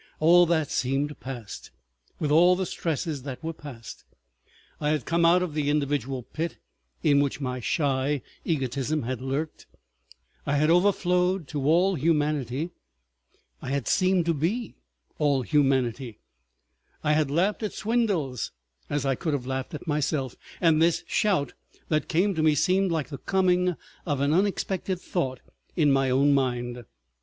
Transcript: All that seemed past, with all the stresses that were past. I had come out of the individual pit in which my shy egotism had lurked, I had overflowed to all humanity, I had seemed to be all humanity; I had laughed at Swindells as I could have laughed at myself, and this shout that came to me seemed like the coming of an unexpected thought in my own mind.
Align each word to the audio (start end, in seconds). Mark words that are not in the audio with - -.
All 0.19 0.47
that 0.47 0.71
seemed 0.71 1.19
past, 1.19 1.69
with 2.19 2.31
all 2.31 2.55
the 2.55 2.65
stresses 2.65 3.21
that 3.21 3.43
were 3.43 3.53
past. 3.53 4.03
I 4.79 4.89
had 4.89 5.05
come 5.05 5.25
out 5.25 5.43
of 5.43 5.53
the 5.53 5.69
individual 5.69 6.23
pit 6.23 6.57
in 7.03 7.19
which 7.19 7.39
my 7.39 7.59
shy 7.59 8.23
egotism 8.43 9.03
had 9.03 9.21
lurked, 9.21 9.67
I 10.43 10.55
had 10.55 10.71
overflowed 10.71 11.47
to 11.49 11.65
all 11.67 11.93
humanity, 11.93 12.71
I 13.61 13.69
had 13.69 13.87
seemed 13.87 14.25
to 14.25 14.33
be 14.33 14.73
all 15.19 15.43
humanity; 15.43 16.17
I 17.03 17.13
had 17.13 17.29
laughed 17.29 17.61
at 17.61 17.73
Swindells 17.75 18.49
as 18.89 19.05
I 19.05 19.13
could 19.13 19.33
have 19.33 19.45
laughed 19.45 19.75
at 19.75 19.85
myself, 19.85 20.35
and 20.59 20.81
this 20.81 21.03
shout 21.05 21.53
that 21.89 22.09
came 22.09 22.33
to 22.33 22.41
me 22.41 22.55
seemed 22.55 22.91
like 22.91 23.09
the 23.09 23.19
coming 23.19 23.75
of 24.07 24.19
an 24.19 24.33
unexpected 24.33 24.99
thought 24.99 25.41
in 25.75 25.91
my 25.91 26.09
own 26.09 26.33
mind. 26.33 26.85